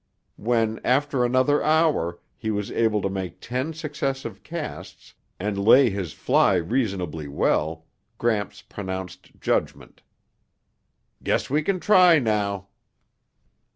[0.37, 6.11] When, after another hour, he was able to make ten successive casts and lay his
[6.11, 7.85] fly reasonably well,
[8.17, 10.01] Gramps pronounced judgment,
[11.21, 12.69] "Guess we can try now."